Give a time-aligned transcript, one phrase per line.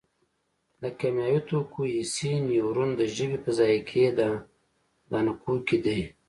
[0.81, 4.05] د کیمیاوي توکو حسي نیورون د ژبې په ذایقې
[5.11, 5.99] دانکو کې دي.